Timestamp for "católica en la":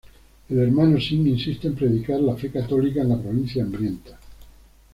2.49-3.21